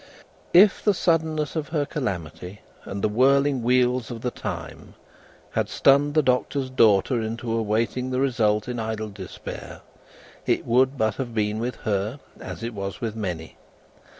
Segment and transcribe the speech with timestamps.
[0.55, 4.95] If the suddenness of her calamity, and the whirling wheels of the time,
[5.51, 9.81] had stunned the Doctor's daughter into awaiting the result in idle despair,
[10.47, 13.57] it would but have been with her as it was with many.